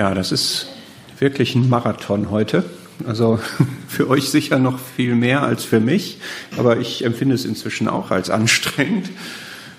[0.00, 0.66] Ja, das ist
[1.18, 2.64] wirklich ein Marathon heute.
[3.06, 3.38] Also
[3.86, 6.16] für euch sicher noch viel mehr als für mich,
[6.56, 9.10] aber ich empfinde es inzwischen auch als anstrengend.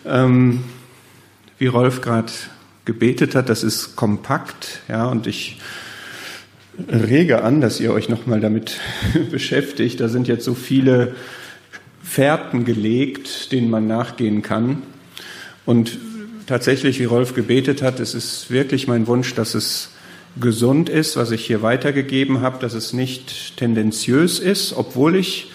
[0.06, 0.64] Ähm,
[1.58, 2.32] wie Rolf gerade
[2.86, 5.60] gebetet hat, das ist kompakt, ja, und ich
[6.88, 8.80] rege an, dass ihr euch nochmal damit
[9.32, 10.00] beschäftigt.
[10.02, 11.16] Da sind jetzt so viele
[12.04, 14.84] Fährten gelegt, denen man nachgehen kann.
[15.66, 15.98] Und
[16.46, 19.90] tatsächlich, wie Rolf gebetet hat, es ist wirklich mein Wunsch, dass es
[20.40, 25.52] gesund ist, was ich hier weitergegeben habe, dass es nicht tendenziös ist, obwohl ich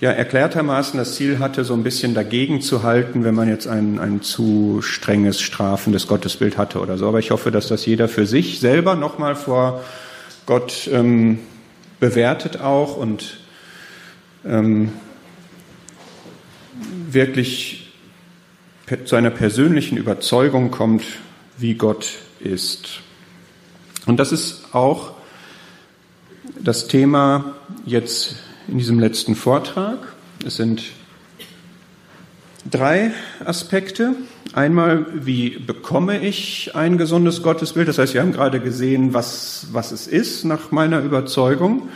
[0.00, 3.98] ja erklärtermaßen das Ziel hatte, so ein bisschen dagegen zu halten, wenn man jetzt ein,
[3.98, 7.06] ein zu strenges, strafendes Gottesbild hatte oder so.
[7.06, 9.84] Aber ich hoffe, dass das jeder für sich selber nochmal vor
[10.46, 11.38] Gott ähm,
[12.00, 13.38] bewertet auch und
[14.44, 14.90] ähm,
[17.08, 17.92] wirklich
[19.04, 21.04] zu einer persönlichen Überzeugung kommt,
[21.58, 22.08] wie Gott
[22.40, 23.02] ist.
[24.06, 25.12] Und das ist auch
[26.60, 27.54] das Thema
[27.86, 28.36] jetzt
[28.68, 29.98] in diesem letzten Vortrag.
[30.44, 30.82] Es sind
[32.68, 33.12] drei
[33.44, 34.14] Aspekte.
[34.54, 37.88] Einmal, wie bekomme ich ein gesundes Gottesbild?
[37.88, 41.88] Das heißt, wir haben gerade gesehen, was, was es ist nach meiner Überzeugung,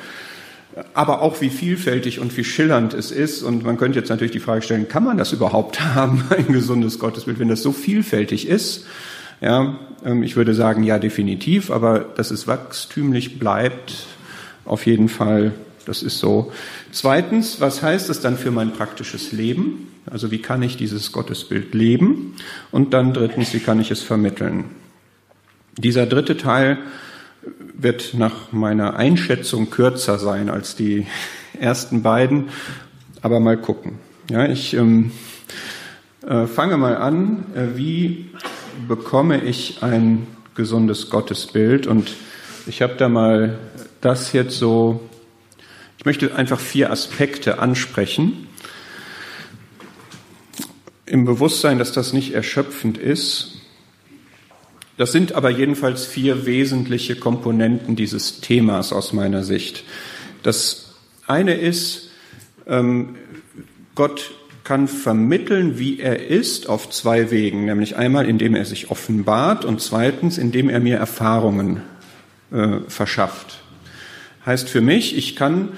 [0.94, 3.42] aber auch wie vielfältig und wie schillernd es ist.
[3.42, 6.98] Und man könnte jetzt natürlich die Frage stellen, kann man das überhaupt haben, ein gesundes
[6.98, 8.86] Gottesbild, wenn das so vielfältig ist?
[9.40, 14.06] Ja, ähm, ich würde sagen, ja, definitiv, aber dass es wachstümlich bleibt,
[14.64, 15.52] auf jeden Fall,
[15.84, 16.52] das ist so.
[16.90, 19.88] Zweitens, was heißt das dann für mein praktisches Leben?
[20.10, 22.34] Also wie kann ich dieses Gottesbild leben?
[22.70, 24.64] Und dann drittens, wie kann ich es vermitteln?
[25.78, 26.78] Dieser dritte Teil
[27.74, 31.06] wird nach meiner Einschätzung kürzer sein als die
[31.60, 32.48] ersten beiden,
[33.22, 33.98] aber mal gucken.
[34.30, 35.12] Ja, ich ähm,
[36.26, 38.30] äh, fange mal an, äh, wie
[38.88, 41.86] bekomme ich ein gesundes Gottesbild?
[41.86, 42.10] Und
[42.66, 43.58] ich habe da mal
[44.00, 45.00] das jetzt so,
[45.98, 48.46] ich möchte einfach vier Aspekte ansprechen,
[51.06, 53.60] im Bewusstsein, dass das nicht erschöpfend ist.
[54.96, 59.84] Das sind aber jedenfalls vier wesentliche Komponenten dieses Themas aus meiner Sicht.
[60.42, 60.94] Das
[61.26, 62.10] eine ist,
[62.66, 63.16] ähm,
[63.94, 64.32] Gott
[64.66, 67.66] kann vermitteln, wie er ist, auf zwei Wegen.
[67.66, 71.82] Nämlich einmal, indem er sich offenbart und zweitens, indem er mir Erfahrungen
[72.50, 73.60] äh, verschafft.
[74.44, 75.68] Heißt für mich, ich kann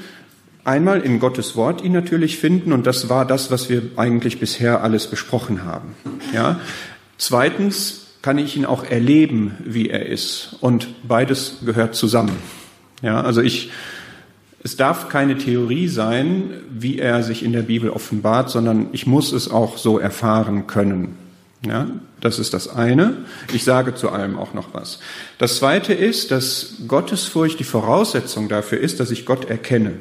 [0.65, 4.83] einmal in Gottes Wort ihn natürlich finden und das war das, was wir eigentlich bisher
[4.83, 5.95] alles besprochen haben.
[6.33, 6.59] Ja.
[7.19, 12.37] Zweitens kann ich ihn auch erleben, wie er ist und beides gehört zusammen.
[13.03, 13.71] Ja, also ich
[14.63, 19.33] es darf keine Theorie sein, wie er sich in der Bibel offenbart, sondern ich muss
[19.33, 21.17] es auch so erfahren können.
[21.67, 21.89] Ja,
[22.21, 23.17] das ist das eine.
[23.53, 25.01] Ich sage zu allem auch noch was.
[25.39, 29.95] Das zweite ist, dass Gottesfurcht die Voraussetzung dafür ist, dass ich Gott erkenne.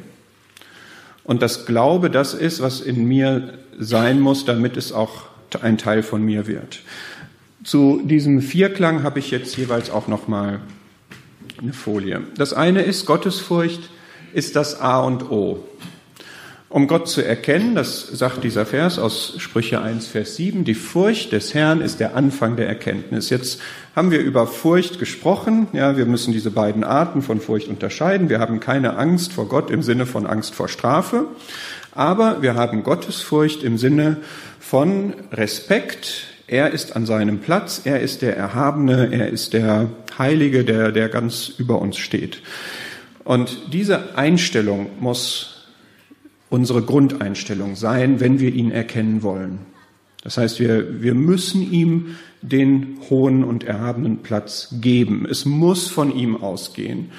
[1.24, 5.24] Und das Glaube das ist, was in mir sein muss, damit es auch
[5.62, 6.80] ein Teil von mir wird.
[7.64, 10.62] Zu diesem Vierklang habe ich jetzt jeweils auch noch mal
[11.62, 12.22] eine Folie.
[12.38, 13.90] Das eine ist Gottesfurcht
[14.34, 15.64] ist das A und O.
[16.70, 21.32] Um Gott zu erkennen, das sagt dieser Vers aus Sprüche 1, Vers 7, die Furcht
[21.32, 23.30] des Herrn ist der Anfang der Erkenntnis.
[23.30, 23.62] Jetzt
[23.96, 25.70] haben wir über Furcht gesprochen.
[25.72, 28.28] Ja, wir müssen diese beiden Arten von Furcht unterscheiden.
[28.28, 31.28] Wir haben keine Angst vor Gott im Sinne von Angst vor Strafe.
[31.94, 34.18] Aber wir haben Gottesfurcht im Sinne
[34.60, 36.26] von Respekt.
[36.48, 37.82] Er ist an seinem Platz.
[37.86, 39.10] Er ist der Erhabene.
[39.12, 42.42] Er ist der Heilige, der, der ganz über uns steht.
[43.28, 45.66] Und diese Einstellung muss
[46.50, 49.60] unsere Grundeinstellung sein, wenn wir ihn erkennen wollen.
[50.24, 55.28] Das heißt, wir, wir müssen ihm den hohen und erhabenen Platz geben.
[55.30, 57.12] Es muss von ihm ausgehen.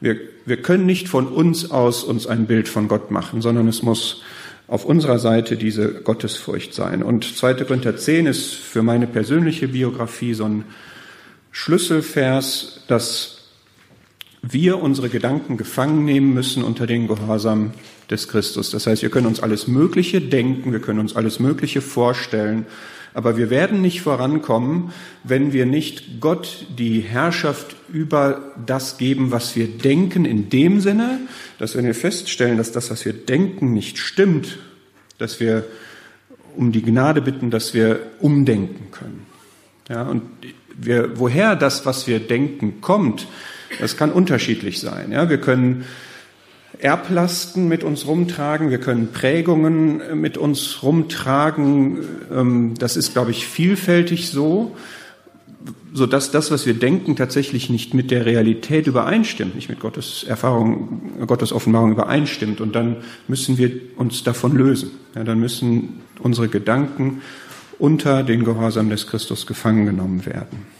[0.00, 0.16] Wir,
[0.46, 4.22] wir können nicht von uns aus uns ein Bild von Gott machen, sondern es muss
[4.66, 7.02] auf unserer Seite diese Gottesfurcht sein.
[7.02, 7.52] Und 2.
[7.64, 10.64] Korinther 10 ist für meine persönliche Biografie so ein
[11.52, 13.39] Schlüsselvers, das
[14.42, 17.72] wir unsere Gedanken gefangen nehmen müssen unter den Gehorsam
[18.10, 18.70] des Christus.
[18.70, 22.66] Das heißt, wir können uns alles Mögliche denken, wir können uns alles Mögliche vorstellen,
[23.12, 24.92] aber wir werden nicht vorankommen,
[25.24, 31.18] wenn wir nicht Gott die Herrschaft über das geben, was wir denken, in dem Sinne,
[31.58, 34.58] dass wenn wir feststellen, dass das, was wir denken, nicht stimmt,
[35.18, 35.64] dass wir
[36.56, 39.26] um die Gnade bitten, dass wir umdenken können.
[39.88, 40.22] Ja, und
[40.76, 43.26] wir, woher das, was wir denken, kommt,
[43.78, 45.12] das kann unterschiedlich sein.
[45.12, 45.84] Ja, wir können
[46.78, 51.98] Erblasten mit uns rumtragen, wir können Prägungen mit uns rumtragen.
[52.32, 54.76] Ähm, das ist, glaube ich, vielfältig so.
[55.92, 60.24] so dass das, was wir denken, tatsächlich nicht mit der Realität übereinstimmt, nicht mit Gottes
[60.24, 62.60] Erfahrung, Gottes Offenbarung übereinstimmt.
[62.60, 62.96] Und dann
[63.28, 64.90] müssen wir uns davon lösen.
[65.14, 67.20] Ja, dann müssen unsere Gedanken
[67.78, 70.79] unter den Gehorsam des Christus gefangen genommen werden.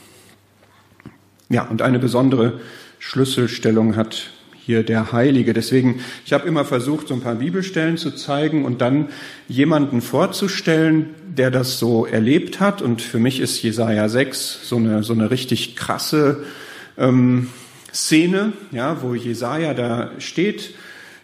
[1.50, 2.60] Ja, und eine besondere
[3.00, 4.30] Schlüsselstellung hat
[4.64, 5.52] hier der Heilige.
[5.52, 9.08] Deswegen, ich habe immer versucht, so ein paar Bibelstellen zu zeigen und dann
[9.48, 12.82] jemanden vorzustellen, der das so erlebt hat.
[12.82, 16.44] Und für mich ist Jesaja 6 so eine, so eine richtig krasse
[16.96, 17.48] ähm,
[17.92, 20.74] Szene, ja, wo Jesaja da steht,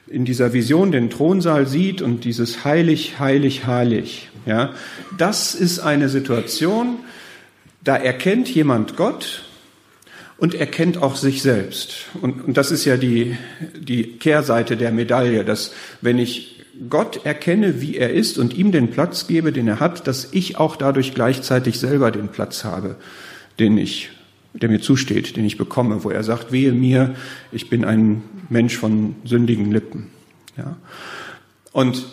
[0.08, 4.28] in dieser Vision den Thronsaal sieht und dieses heilig, heilig, heilig.
[4.44, 4.70] Ja,
[5.18, 6.98] das ist eine Situation,
[7.84, 9.44] da erkennt jemand Gott
[10.38, 12.06] und erkennt auch sich selbst.
[12.20, 13.36] Und, und das ist ja die,
[13.78, 18.90] die Kehrseite der Medaille, dass wenn ich Gott erkenne, wie er ist und ihm den
[18.90, 22.96] Platz gebe, den er hat, dass ich auch dadurch gleichzeitig selber den Platz habe,
[23.58, 24.10] den ich,
[24.52, 27.14] der mir zusteht, den ich bekomme, wo er sagt, wehe mir,
[27.50, 30.10] ich bin ein Mensch von sündigen Lippen.
[30.58, 30.76] Ja.
[31.72, 32.04] Und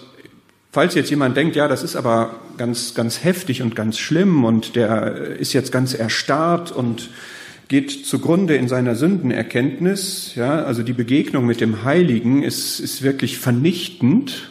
[0.73, 4.75] Falls jetzt jemand denkt, ja, das ist aber ganz, ganz heftig und ganz schlimm und
[4.75, 7.11] der ist jetzt ganz erstarrt und
[7.67, 10.33] geht zugrunde in seiner Sündenerkenntnis.
[10.35, 14.49] Ja, also die Begegnung mit dem Heiligen ist, ist wirklich vernichtend.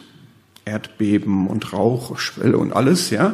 [0.65, 3.33] Erdbeben und Rauch, Schwelle und alles, ja.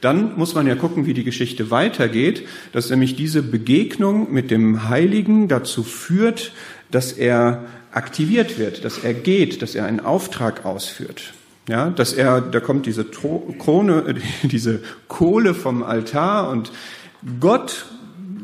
[0.00, 2.42] Dann muss man ja gucken, wie die Geschichte weitergeht,
[2.72, 6.52] dass nämlich diese Begegnung mit dem Heiligen dazu führt,
[6.90, 11.32] dass er aktiviert wird, dass er geht, dass er einen Auftrag ausführt.
[11.68, 16.70] Ja, dass er, da kommt diese Krone, diese Kohle vom Altar und
[17.40, 17.86] Gott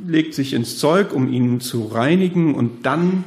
[0.06, 3.24] legt sich ins Zeug, um ihn zu reinigen und dann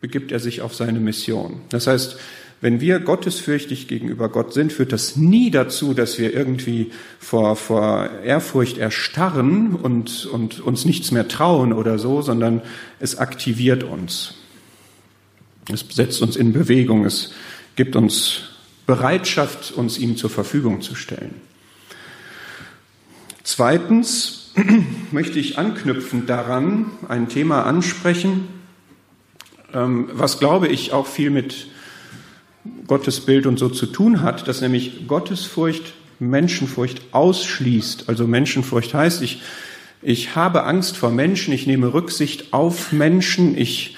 [0.00, 1.60] begibt er sich auf seine Mission.
[1.70, 2.18] Das heißt,
[2.60, 8.08] wenn wir gottesfürchtig gegenüber Gott sind, führt das nie dazu, dass wir irgendwie vor, vor
[8.24, 12.62] Ehrfurcht erstarren und, und uns nichts mehr trauen oder so, sondern
[13.00, 14.34] es aktiviert uns.
[15.70, 17.04] Es setzt uns in Bewegung.
[17.04, 17.32] Es
[17.76, 18.42] gibt uns
[18.86, 21.34] Bereitschaft, uns ihm zur Verfügung zu stellen.
[23.42, 24.43] Zweitens,
[25.10, 28.48] möchte ich anknüpfend daran ein Thema ansprechen,
[29.72, 31.68] ähm, was glaube ich auch viel mit
[32.86, 38.08] Gottesbild und so zu tun hat, dass nämlich Gottesfurcht Menschenfurcht ausschließt.
[38.08, 39.42] Also Menschenfurcht heißt, ich,
[40.00, 43.96] ich habe Angst vor Menschen, ich nehme Rücksicht auf Menschen, ich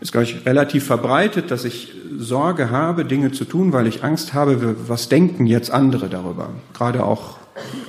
[0.00, 4.32] ist, glaube ich, relativ verbreitet, dass ich Sorge habe, Dinge zu tun, weil ich Angst
[4.32, 6.50] habe, was denken jetzt andere darüber.
[6.72, 7.36] Gerade auch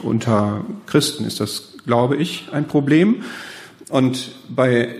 [0.03, 3.23] unter Christen ist das glaube ich, ein Problem.
[3.89, 4.95] Und bei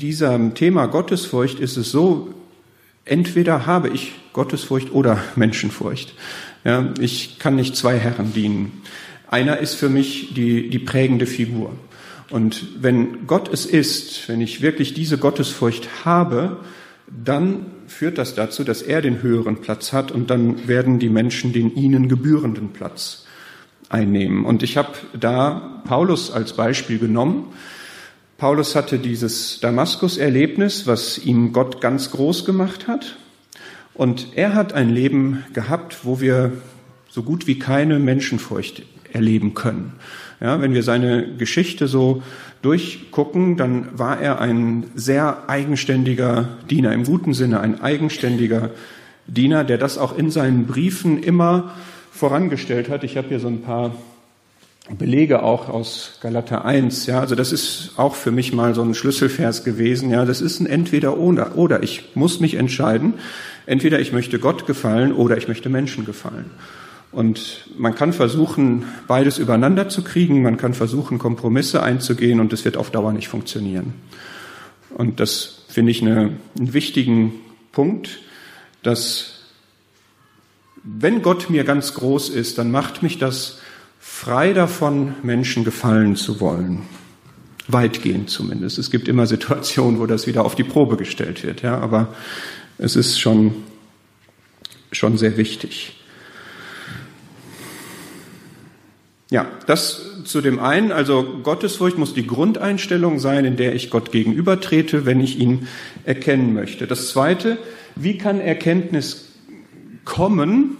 [0.00, 2.34] diesem Thema Gottesfurcht ist es so,
[3.04, 6.14] entweder habe ich Gottesfurcht oder Menschenfurcht.
[6.64, 8.82] Ja, ich kann nicht zwei Herren dienen.
[9.28, 11.72] Einer ist für mich die, die prägende Figur.
[12.30, 16.58] Und wenn Gott es ist, wenn ich wirklich diese Gottesfurcht habe,
[17.06, 21.52] dann führt das dazu, dass er den höheren Platz hat und dann werden die Menschen
[21.52, 23.26] den ihnen gebührenden Platz
[23.92, 24.44] einnehmen.
[24.44, 27.52] Und ich habe da Paulus als Beispiel genommen.
[28.38, 33.16] Paulus hatte dieses Damaskus-Erlebnis, was ihm Gott ganz groß gemacht hat.
[33.94, 36.52] Und er hat ein Leben gehabt, wo wir
[37.08, 38.82] so gut wie keine Menschenfurcht
[39.12, 39.92] erleben können.
[40.40, 42.22] Ja, wenn wir seine Geschichte so
[42.62, 48.70] durchgucken, dann war er ein sehr eigenständiger Diener, im guten Sinne ein eigenständiger
[49.26, 51.74] Diener, der das auch in seinen Briefen immer
[52.12, 53.02] vorangestellt hat.
[53.02, 53.96] Ich habe hier so ein paar
[54.98, 57.06] Belege auch aus Galater 1.
[57.06, 60.10] Ja, also das ist auch für mich mal so ein Schlüsselvers gewesen.
[60.10, 61.56] Ja, das ist ein Entweder oder.
[61.56, 63.14] Oder ich muss mich entscheiden.
[63.64, 66.50] Entweder ich möchte Gott gefallen oder ich möchte Menschen gefallen.
[67.12, 70.42] Und man kann versuchen, beides übereinander zu kriegen.
[70.42, 73.94] Man kann versuchen, Kompromisse einzugehen und es wird auf Dauer nicht funktionieren.
[74.96, 77.34] Und das finde ich eine, einen wichtigen
[77.70, 78.20] Punkt,
[78.82, 79.31] dass
[80.84, 83.58] wenn Gott mir ganz groß ist, dann macht mich das
[84.00, 86.82] frei davon, Menschen gefallen zu wollen.
[87.68, 88.78] Weitgehend zumindest.
[88.78, 92.12] Es gibt immer Situationen, wo das wieder auf die Probe gestellt wird, ja, aber
[92.78, 93.54] es ist schon,
[94.90, 95.96] schon sehr wichtig.
[99.30, 104.12] Ja, das zu dem einen, also Gottesfurcht muss die Grundeinstellung sein, in der ich Gott
[104.12, 105.68] gegenübertrete, wenn ich ihn
[106.04, 106.86] erkennen möchte.
[106.86, 107.56] Das zweite,
[107.94, 109.31] wie kann Erkenntnis
[110.04, 110.76] kommen.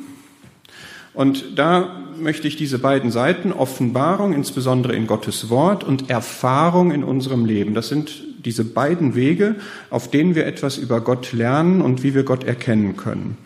[1.15, 7.05] Und da möchte ich diese beiden Seiten, Offenbarung, insbesondere in Gottes Wort und Erfahrung in
[7.05, 9.57] unserem Leben, das sind diese beiden Wege,
[9.91, 13.37] auf denen wir etwas über Gott lernen und wie wir Gott erkennen können.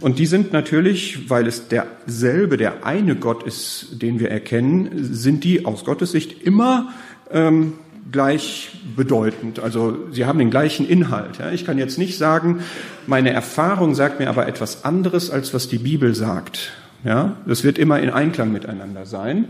[0.00, 5.44] Und die sind natürlich, weil es derselbe, der eine Gott ist, den wir erkennen, sind
[5.44, 6.88] die aus Gottes Sicht immer
[7.30, 7.74] ähm,
[8.12, 9.60] gleichbedeutend.
[9.60, 11.38] Also sie haben den gleichen Inhalt.
[11.38, 11.50] Ja.
[11.50, 12.60] Ich kann jetzt nicht sagen,
[13.06, 16.72] meine Erfahrung sagt mir aber etwas anderes, als was die Bibel sagt.
[17.04, 19.46] Ja, das wird immer in Einklang miteinander sein.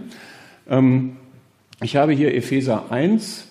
[0.69, 1.17] Ähm,
[1.83, 3.47] ich habe hier Epheser 1,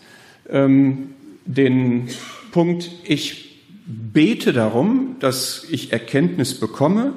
[0.49, 1.09] ähm,
[1.45, 2.07] den
[2.51, 3.49] Punkt, ich
[3.85, 7.13] bete darum, dass ich Erkenntnis bekomme.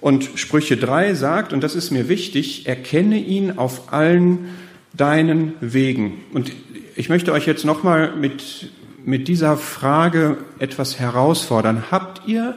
[0.00, 4.48] Und Sprüche 3 sagt, und das ist mir wichtig, erkenne ihn auf allen
[4.94, 6.20] deinen Wegen.
[6.32, 6.52] Und
[6.98, 8.72] ich möchte euch jetzt nochmal mit,
[9.04, 11.92] mit dieser Frage etwas herausfordern.
[11.92, 12.56] Habt ihr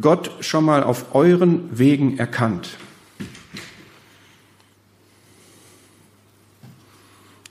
[0.00, 2.68] Gott schon mal auf euren Wegen erkannt?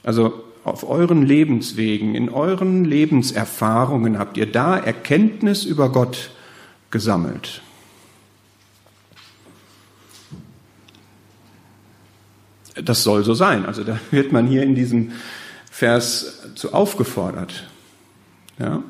[0.02, 6.32] Also auf euren Lebenswegen, in euren Lebenserfahrungen habt ihr da Erkenntnis über Gott
[6.90, 7.62] gesammelt.
[12.76, 13.66] Das soll so sein.
[13.66, 15.12] Also da wird man hier in diesem
[15.80, 17.64] Vers zu aufgefordert.
[18.60, 18.84] Ja?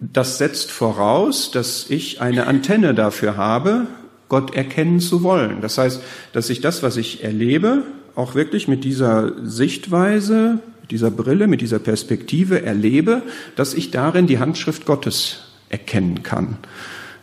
[0.00, 3.86] Das setzt voraus, dass ich eine Antenne dafür habe,
[4.28, 5.60] Gott erkennen zu wollen.
[5.60, 6.02] Das heißt,
[6.32, 7.84] dass ich das, was ich erlebe,
[8.16, 13.22] auch wirklich mit dieser Sichtweise, mit dieser Brille, mit dieser Perspektive erlebe,
[13.54, 16.56] dass ich darin die Handschrift Gottes erkennen kann.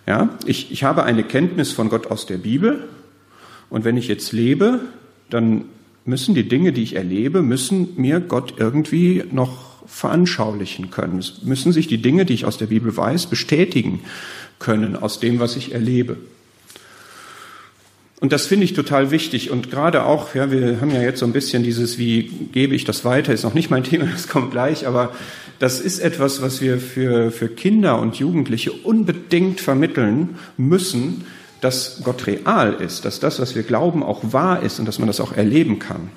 [0.08, 2.88] Ja, ich, ich habe eine Kenntnis von Gott aus der Bibel
[3.70, 4.80] und wenn ich jetzt lebe,
[5.30, 5.66] dann
[6.06, 11.20] müssen die Dinge, die ich erlebe, müssen mir Gott irgendwie noch veranschaulichen können.
[11.20, 14.02] Es müssen sich die Dinge, die ich aus der Bibel weiß, bestätigen
[14.60, 16.18] können aus dem, was ich erlebe.
[18.22, 19.50] Und das finde ich total wichtig.
[19.50, 22.86] Und gerade auch, ja, wir haben ja jetzt so ein bisschen dieses, wie gebe ich
[22.86, 25.14] das weiter, ist noch nicht mein Thema, das kommt gleich, aber
[25.60, 31.26] das ist etwas, was wir für, für Kinder und Jugendliche unbedingt vermitteln müssen,
[31.62, 35.08] dass Gott real ist, dass das, was wir glauben, auch wahr ist und dass man
[35.08, 36.10] das auch erleben kann.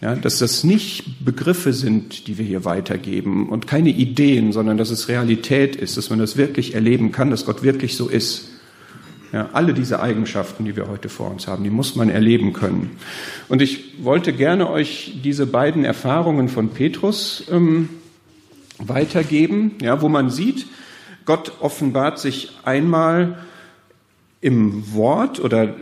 [0.00, 4.90] Ja, dass das nicht Begriffe sind, die wir hier weitergeben und keine Ideen, sondern dass
[4.90, 8.50] es Realität ist, dass man das wirklich erleben kann, dass Gott wirklich so ist.
[9.32, 12.92] Ja, alle diese Eigenschaften, die wir heute vor uns haben, die muss man erleben können.
[13.48, 17.88] Und ich wollte gerne euch diese beiden Erfahrungen von Petrus ähm,
[18.78, 20.66] weitergeben, ja, wo man sieht,
[21.26, 23.36] Gott offenbart sich einmal
[24.40, 25.74] im Wort oder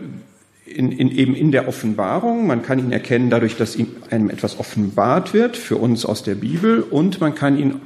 [0.65, 2.47] in, in, eben in der Offenbarung.
[2.47, 6.35] Man kann ihn erkennen dadurch, dass ihm einem etwas offenbart wird, für uns aus der
[6.35, 7.81] Bibel, und man kann ihn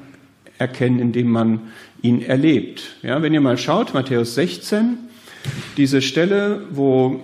[0.57, 1.61] erkennen, indem man
[2.01, 2.97] ihn erlebt.
[3.03, 4.97] Ja, wenn ihr mal schaut, Matthäus 16,
[5.77, 7.21] diese Stelle, wo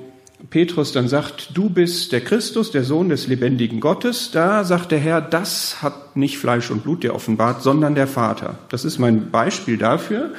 [0.50, 5.00] Petrus dann sagt, du bist der Christus, der Sohn des lebendigen Gottes, da sagt der
[5.00, 8.60] Herr, das hat nicht Fleisch und Blut dir offenbart, sondern der Vater.
[8.70, 10.34] Das ist mein Beispiel dafür.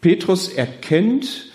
[0.00, 1.45] Petrus erkennt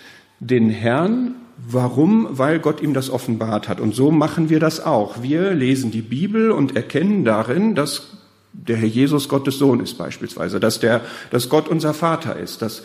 [0.42, 2.26] den Herrn, warum?
[2.30, 3.80] Weil Gott ihm das offenbart hat.
[3.80, 5.22] Und so machen wir das auch.
[5.22, 8.18] Wir lesen die Bibel und erkennen darin, dass
[8.52, 12.82] der Herr Jesus Gottes Sohn ist beispielsweise, dass der, dass Gott unser Vater ist, dass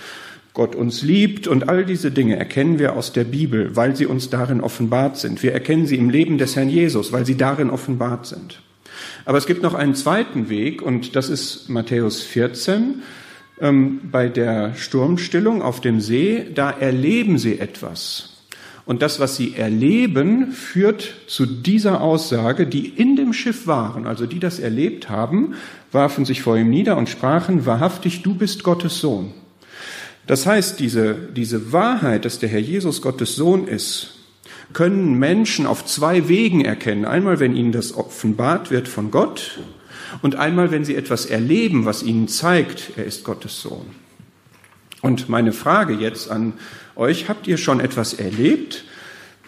[0.54, 4.30] Gott uns liebt und all diese Dinge erkennen wir aus der Bibel, weil sie uns
[4.30, 5.44] darin offenbart sind.
[5.44, 8.62] Wir erkennen sie im Leben des Herrn Jesus, weil sie darin offenbart sind.
[9.26, 13.02] Aber es gibt noch einen zweiten Weg und das ist Matthäus 14.
[13.60, 18.34] Ähm, bei der Sturmstillung auf dem See, da erleben sie etwas.
[18.86, 24.26] Und das, was sie erleben, führt zu dieser Aussage, die in dem Schiff waren, also
[24.26, 25.56] die das erlebt haben,
[25.92, 29.34] warfen sich vor ihm nieder und sprachen, wahrhaftig, du bist Gottes Sohn.
[30.26, 34.14] Das heißt, diese, diese Wahrheit, dass der Herr Jesus Gottes Sohn ist,
[34.74, 37.06] können Menschen auf zwei Wegen erkennen.
[37.06, 39.60] Einmal, wenn ihnen das offenbart wird von Gott
[40.22, 43.86] und einmal, wenn sie etwas erleben, was ihnen zeigt, er ist Gottes Sohn.
[45.02, 46.54] Und meine Frage jetzt an
[46.96, 48.84] euch, habt ihr schon etwas erlebt,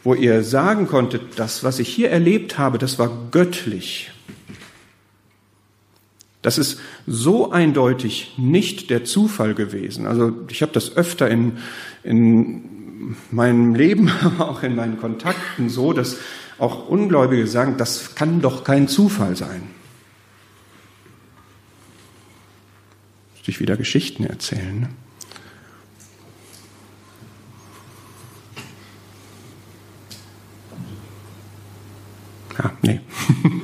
[0.03, 4.11] wo ihr sagen konntet, das, was ich hier erlebt habe, das war göttlich?
[6.41, 10.05] Das ist so eindeutig nicht der Zufall gewesen.
[10.05, 11.57] Also ich habe das öfter in,
[12.03, 16.17] in meinem Leben, aber auch in meinen Kontakten so, dass
[16.57, 19.63] auch Ungläubige sagen, das kann doch kein Zufall sein.
[23.49, 24.87] Ich wieder Geschichten erzählen.
[32.57, 32.99] Ja, nee.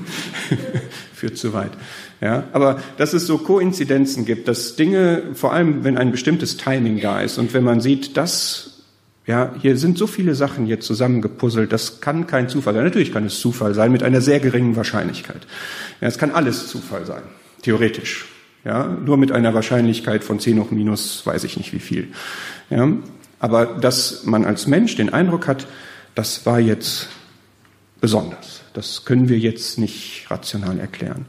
[1.13, 1.71] Führt zu weit.
[2.19, 6.99] Ja, aber dass es so Koinzidenzen gibt, dass Dinge, vor allem wenn ein bestimmtes Timing
[6.99, 8.81] da ist und wenn man sieht, dass
[9.27, 12.83] ja, hier sind so viele Sachen jetzt zusammengepuzzelt, das kann kein Zufall sein.
[12.83, 15.45] Natürlich kann es Zufall sein mit einer sehr geringen Wahrscheinlichkeit.
[16.01, 17.23] Ja, es kann alles Zufall sein,
[17.61, 18.25] theoretisch.
[18.65, 22.07] Ja, nur mit einer Wahrscheinlichkeit von 10 hoch minus, weiß ich nicht wie viel.
[22.71, 22.91] Ja,
[23.39, 25.67] aber dass man als Mensch den Eindruck hat,
[26.15, 27.09] das war jetzt
[28.01, 28.61] besonders.
[28.73, 31.25] Das können wir jetzt nicht rational erklären.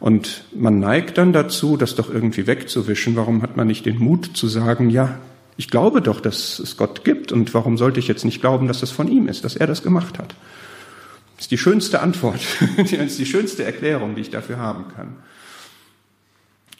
[0.00, 3.14] Und man neigt dann dazu, das doch irgendwie wegzuwischen.
[3.14, 5.18] Warum hat man nicht den Mut zu sagen, ja,
[5.58, 8.82] ich glaube doch, dass es Gott gibt und warum sollte ich jetzt nicht glauben, dass
[8.82, 10.34] es von ihm ist, dass er das gemacht hat?
[11.36, 12.40] Das ist die schönste Antwort,
[12.78, 15.16] das ist die schönste Erklärung, die ich dafür haben kann.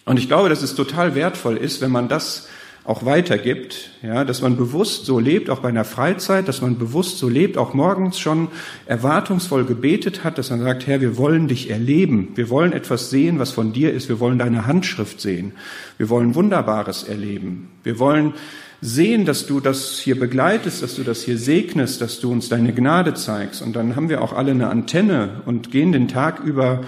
[0.04, 2.48] Und ich glaube, dass es total wertvoll ist, wenn man das
[2.84, 7.18] auch weitergibt, ja, dass man bewusst so lebt, auch bei einer Freizeit, dass man bewusst
[7.18, 8.48] so lebt, auch morgens schon
[8.86, 13.38] erwartungsvoll gebetet hat, dass man sagt, Herr, wir wollen dich erleben, wir wollen etwas sehen,
[13.38, 15.52] was von dir ist, wir wollen deine Handschrift sehen,
[15.98, 18.32] wir wollen Wunderbares erleben, wir wollen
[18.80, 22.72] sehen, dass du das hier begleitest, dass du das hier segnest, dass du uns deine
[22.72, 23.60] Gnade zeigst.
[23.60, 26.80] Und dann haben wir auch alle eine Antenne und gehen den Tag über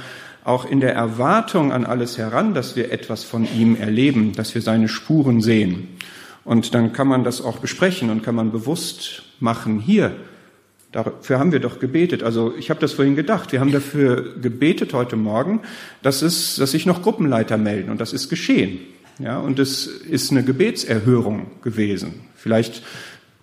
[0.44, 4.62] auch in der Erwartung an alles heran, dass wir etwas von ihm erleben, dass wir
[4.62, 5.88] seine Spuren sehen.
[6.44, 10.16] Und dann kann man das auch besprechen und kann man bewusst machen, hier,
[10.90, 12.22] dafür haben wir doch gebetet.
[12.22, 15.60] Also ich habe das vorhin gedacht, wir haben dafür gebetet heute Morgen,
[16.02, 18.80] dass, es, dass sich noch Gruppenleiter melden und das ist geschehen.
[19.18, 22.22] Ja, und es ist eine Gebetserhörung gewesen.
[22.34, 22.82] Vielleicht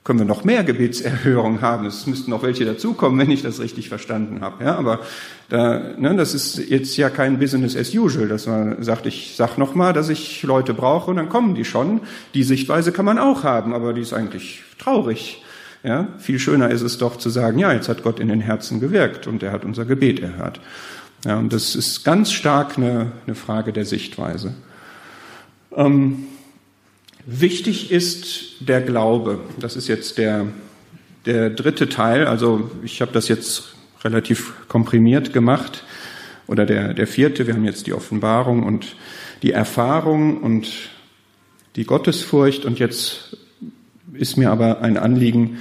[0.04, 1.86] können wir noch mehr Gebetserhörungen haben.
[1.86, 4.64] Es müssten auch welche dazukommen, wenn ich das richtig verstanden habe.
[4.64, 5.02] Ja, aber
[5.50, 9.58] da, ne, das ist jetzt ja kein Business as usual, dass man sagt, ich sag
[9.58, 12.02] noch mal, dass ich Leute brauche und dann kommen die schon.
[12.34, 15.44] Die Sichtweise kann man auch haben, aber die ist eigentlich traurig.
[15.84, 18.82] Ja, viel schöner ist es doch zu sagen, ja, jetzt hat Gott in den Herzen
[18.82, 20.60] gewirkt und er hat unser Gebet erhört.
[21.26, 24.54] Ja, und das ist ganz stark eine, eine Frage der Sichtweise.
[25.76, 26.26] Ähm,
[27.32, 29.40] Wichtig ist der Glaube.
[29.60, 30.48] Das ist jetzt der,
[31.28, 32.26] der dritte Teil.
[32.26, 35.84] Also ich habe das jetzt relativ komprimiert gemacht.
[36.48, 37.46] Oder der, der vierte.
[37.46, 38.96] Wir haben jetzt die Offenbarung und
[39.44, 40.68] die Erfahrung und
[41.76, 42.66] die Gottesfurcht.
[42.66, 43.38] Und jetzt
[44.14, 45.60] ist mir aber ein Anliegen,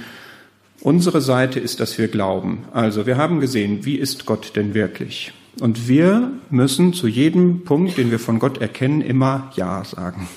[0.81, 2.63] unsere Seite ist, dass wir glauben.
[2.73, 5.33] Also wir haben gesehen, wie ist Gott denn wirklich?
[5.61, 10.27] Und wir müssen zu jedem Punkt, den wir von Gott erkennen, immer Ja sagen.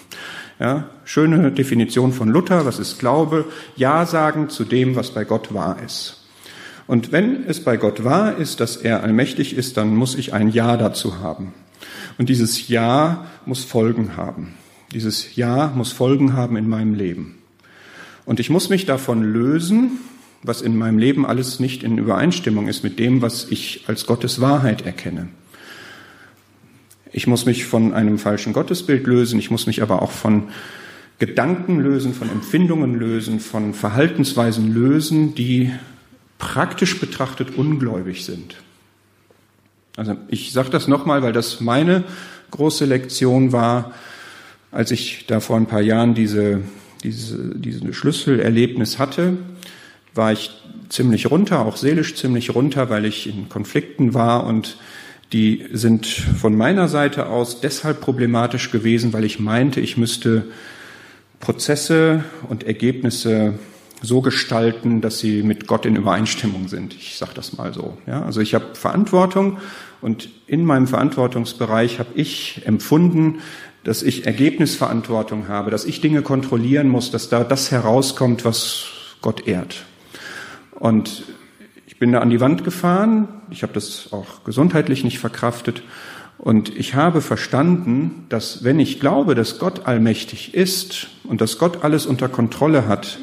[0.63, 3.47] Ja, schöne Definition von Luther, was ist Glaube?
[3.75, 6.23] Ja sagen zu dem, was bei Gott wahr ist.
[6.87, 10.47] Und wenn es bei Gott wahr ist, dass er allmächtig ist, dann muss ich ein
[10.47, 11.53] Ja dazu haben.
[12.17, 14.55] Und dieses Ja muss Folgen haben.
[14.93, 17.39] Dieses Ja muss Folgen haben in meinem Leben.
[18.25, 19.99] Und ich muss mich davon lösen,
[20.45, 24.41] was in meinem Leben alles nicht in Übereinstimmung ist mit dem, was ich als Gottes
[24.41, 25.27] Wahrheit erkenne.
[27.13, 30.49] Ich muss mich von einem falschen Gottesbild lösen, ich muss mich aber auch von
[31.19, 35.71] Gedanken lösen, von Empfindungen lösen, von Verhaltensweisen lösen, die
[36.39, 38.57] praktisch betrachtet ungläubig sind.
[39.97, 42.05] Also ich sage das nochmal, weil das meine
[42.51, 43.93] große Lektion war,
[44.71, 46.63] als ich da vor ein paar Jahren diese,
[47.05, 49.37] diese, diese Schlüsselerlebnis hatte,
[50.15, 50.51] war ich
[50.89, 54.79] ziemlich runter, auch seelisch ziemlich runter, weil ich in Konflikten war und
[55.33, 60.45] die sind von meiner Seite aus deshalb problematisch gewesen, weil ich meinte, ich müsste
[61.41, 63.55] Prozesse und Ergebnisse
[64.03, 66.95] so gestalten, dass sie mit Gott in Übereinstimmung sind.
[66.95, 67.97] Ich sage das mal so.
[68.07, 69.59] Ja, also ich habe Verantwortung
[70.01, 73.39] und in meinem Verantwortungsbereich habe ich empfunden,
[73.85, 78.87] dass ich Ergebnisverantwortung habe, dass ich Dinge kontrollieren muss, dass da das herauskommt, was
[79.21, 79.85] Gott ehrt.
[80.79, 81.25] Und
[82.03, 83.29] bin da an die Wand gefahren.
[83.53, 85.83] Ich habe das auch gesundheitlich nicht verkraftet.
[86.39, 91.85] Und ich habe verstanden, dass wenn ich glaube, dass Gott allmächtig ist und dass Gott
[91.85, 93.19] alles unter Kontrolle hat,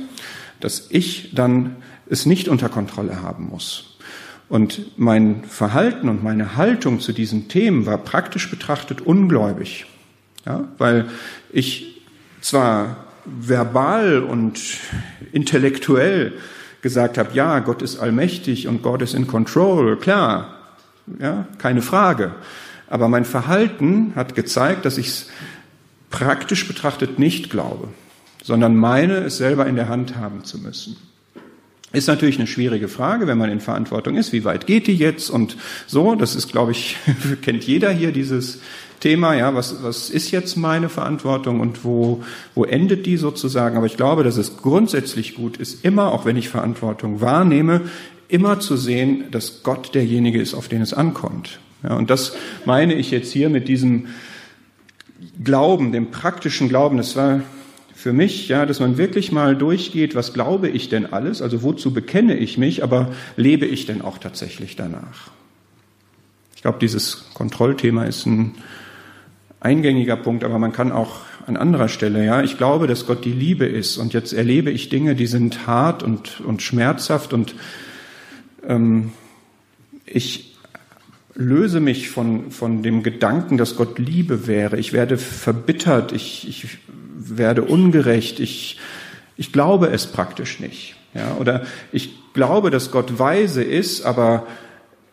[0.59, 1.75] dass ich dann
[2.07, 3.97] es nicht unter Kontrolle haben muss.
[4.47, 9.85] Und mein Verhalten und meine Haltung zu diesen Themen war praktisch betrachtet ungläubig.
[10.45, 11.09] Ja, weil
[11.51, 12.01] ich
[12.41, 14.59] zwar verbal und
[15.31, 16.33] intellektuell
[16.81, 20.55] gesagt habe, ja, Gott ist allmächtig und Gott ist in control, klar,
[21.19, 22.33] ja, keine Frage.
[22.87, 25.29] Aber mein Verhalten hat gezeigt, dass ich es
[26.09, 27.89] praktisch betrachtet nicht glaube,
[28.43, 30.97] sondern meine, es selber in der Hand haben zu müssen.
[31.91, 34.31] Ist natürlich eine schwierige Frage, wenn man in Verantwortung ist.
[34.31, 36.13] Wie weit geht die jetzt und so?
[36.13, 36.97] Das ist, glaube ich,
[37.41, 38.59] kennt jeder hier dieses
[38.99, 42.23] Thema, ja, was, was ist jetzt meine Verantwortung und wo,
[42.55, 43.77] wo endet die sozusagen?
[43.77, 47.81] Aber ich glaube, dass es grundsätzlich gut ist, immer, auch wenn ich Verantwortung wahrnehme,
[48.27, 51.59] immer zu sehen, dass Gott derjenige ist, auf den es ankommt.
[51.83, 52.35] Ja, und das
[52.65, 54.07] meine ich jetzt hier mit diesem
[55.43, 56.97] Glauben, dem praktischen Glauben.
[56.97, 57.41] Das war
[57.93, 61.41] für mich, ja, dass man wirklich mal durchgeht, was glaube ich denn alles?
[61.41, 62.83] Also wozu bekenne ich mich?
[62.83, 65.31] Aber lebe ich denn auch tatsächlich danach?
[66.55, 68.55] Ich glaube, dieses Kontrollthema ist ein
[69.59, 73.33] eingängiger Punkt, aber man kann auch an anderer Stelle, ja, ich glaube, dass Gott die
[73.33, 77.55] Liebe ist und jetzt erlebe ich Dinge, die sind hart und, und schmerzhaft und
[78.67, 79.11] ähm,
[80.05, 80.55] ich
[81.35, 84.77] löse mich von, von dem Gedanken, dass Gott Liebe wäre.
[84.77, 86.77] Ich werde verbittert, ich, ich
[87.15, 88.77] werde ungerecht, ich,
[89.37, 90.95] ich glaube es praktisch nicht.
[91.13, 94.45] Ja, oder ich glaube, dass Gott weise ist, aber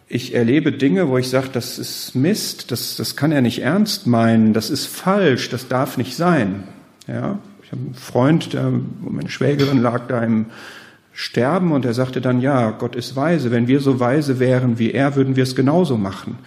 [0.09, 4.07] ich erlebe Dinge, wo ich sage, das ist Mist, das, das kann er nicht ernst
[4.07, 6.65] meinen, das ist falsch, das darf nicht sein.
[7.09, 10.47] Ja, ich habe einen Freund, der, meine Schwägerin lag da im
[11.13, 13.51] Sterben und er sagte dann, ja, Gott ist weise.
[13.51, 16.39] Wenn wir so weise wären wie er, würden wir es genauso machen.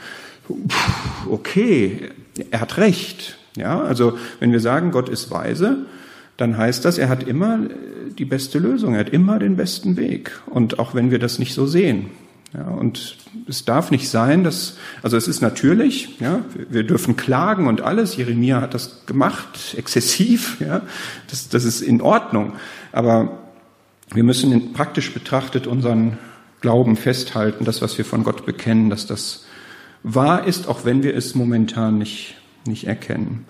[1.30, 2.10] Okay,
[2.52, 3.38] er hat recht.
[3.58, 5.86] Ja, also wenn wir sagen, Gott ist weise,
[6.38, 7.60] dann heißt das, er hat immer
[8.18, 10.32] die beste Lösung, er hat immer den besten Weg.
[10.46, 12.12] Und auch wenn wir das nicht so sehen.
[12.54, 17.68] Ja, und es darf nicht sein, dass, also es ist natürlich, ja, wir dürfen klagen
[17.68, 18.18] und alles.
[18.18, 20.82] Jeremia hat das gemacht, exzessiv, ja,
[21.30, 22.54] das, das ist in Ordnung.
[22.92, 23.38] Aber
[24.12, 26.18] wir müssen praktisch betrachtet unseren
[26.62, 29.46] Glauben festhalten, das, was wir von Gott bekennen, dass das
[30.02, 32.36] wahr ist, auch wenn wir es momentan nicht,
[32.66, 33.46] nicht erkennen.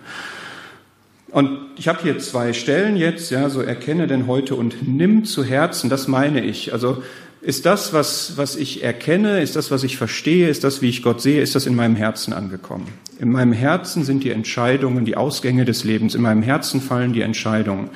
[1.30, 5.44] Und ich habe hier zwei Stellen jetzt, ja, so erkenne denn heute und nimm zu
[5.44, 6.72] Herzen, das meine ich.
[6.72, 7.02] Also
[7.42, 11.02] ist das, was, was ich erkenne, ist das, was ich verstehe, ist das, wie ich
[11.02, 12.88] Gott sehe, ist das in meinem Herzen angekommen.
[13.18, 17.22] In meinem Herzen sind die Entscheidungen, die Ausgänge des Lebens, in meinem Herzen fallen die
[17.22, 17.90] Entscheidungen.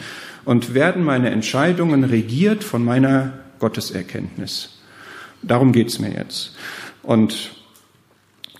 [0.47, 4.79] Und werden meine Entscheidungen regiert von meiner Gotteserkenntnis.
[5.43, 6.55] Darum geht's mir jetzt.
[7.03, 7.53] Und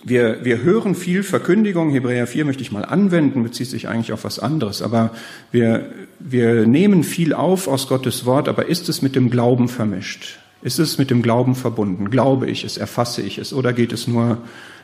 [0.03, 4.23] wir, wir hören viel Verkündigung, Hebräer 4 möchte ich mal anwenden, bezieht sich eigentlich auf
[4.23, 5.11] was anderes, aber
[5.51, 10.37] wir, wir nehmen viel auf aus Gottes Wort, aber ist es mit dem Glauben vermischt?
[10.65, 12.09] Ist es mit dem Glauben verbunden?
[12.09, 14.39] Glaube ich es, erfasse ich es oder geht es nur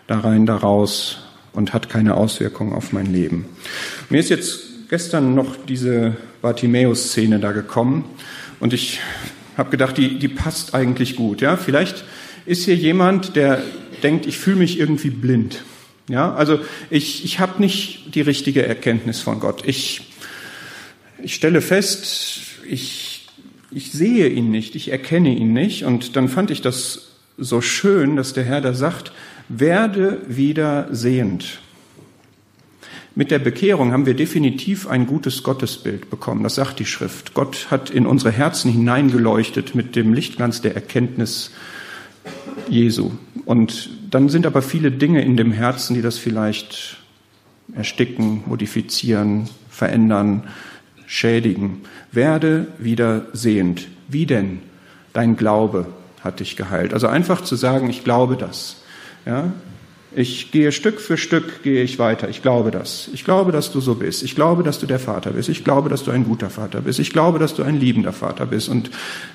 [0.06, 3.46] da rein, da raus und hat keine Auswirkungen auf mein Leben?
[4.12, 4.60] Mir ist jetzt
[4.92, 8.06] gestern noch diese Bartimäus-Szene da gekommen
[8.60, 9.00] und ich
[9.58, 11.42] habe gedacht, die, die passt eigentlich gut.
[11.42, 12.04] Ja, vielleicht
[12.46, 13.64] ist hier jemand, der
[14.04, 15.64] denkt, ich fühle mich irgendwie blind.
[16.08, 16.60] Ja, also
[16.92, 19.64] ich, ich habe nicht die richtige Erkenntnis von Gott.
[19.66, 20.12] Ich,
[21.24, 23.11] ich stelle fest, ich
[23.72, 25.86] ich sehe ihn nicht, ich erkenne ihn nicht.
[25.86, 29.12] Und dann fand ich das so schön, dass der Herr da sagt,
[29.50, 31.60] werde wieder sehend.
[33.14, 36.44] Mit der Bekehrung haben wir definitiv ein gutes Gottesbild bekommen.
[36.44, 37.34] Das sagt die Schrift.
[37.34, 41.52] Gott hat in unsere Herzen hineingeleuchtet mit dem Lichtglanz der Erkenntnis
[42.70, 43.12] Jesu.
[43.46, 46.98] Und dann sind aber viele Dinge in dem Herzen, die das vielleicht
[47.76, 50.44] ersticken, modifizieren, verändern,
[51.12, 51.82] schädigen.
[52.14, 53.90] Werde wieder sehend.
[54.08, 54.62] Wie denn?
[55.12, 55.88] Dein Glaube
[56.22, 56.94] hat dich geheilt.
[56.94, 58.78] Also einfach zu sagen, ich glaube das.
[59.26, 59.52] Ja?
[60.16, 62.30] Ich gehe Stück für Stück, gehe ich weiter.
[62.30, 63.10] Ich glaube das.
[63.12, 64.24] Ich glaube, dass du so bist.
[64.24, 65.50] Ich glaube, dass du der Vater bist.
[65.50, 66.98] Ich glaube, dass du ein guter Vater bist.
[67.00, 68.90] Ich glaube, dass du ein liebender Vater bist und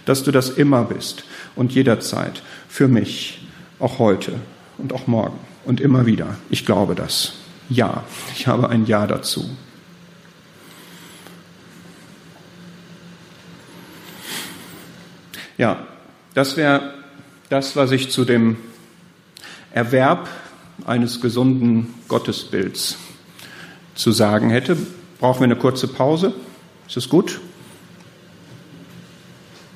[0.07, 1.25] dass du das immer bist
[1.57, 3.47] und jederzeit für mich,
[3.79, 4.33] auch heute
[4.79, 6.39] und auch morgen und immer wieder.
[6.49, 7.35] Ich glaube das.
[7.69, 9.51] Ja, ich habe ein Ja dazu.
[15.59, 15.87] Ja,
[16.35, 16.95] das wäre
[17.49, 18.57] das, was ich zu dem
[19.73, 20.29] Erwerb
[20.85, 22.99] eines gesunden Gottesbilds
[23.95, 24.77] zu sagen hätte.
[25.19, 26.35] Brauchen wir eine kurze Pause?
[26.87, 27.41] Ist es gut?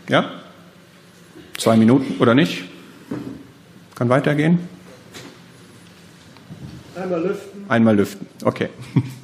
[0.09, 0.31] Ja?
[1.57, 2.65] Zwei Minuten oder nicht?
[3.95, 4.59] Kann weitergehen?
[6.95, 7.65] Einmal lüften.
[7.69, 8.69] Einmal lüften, okay.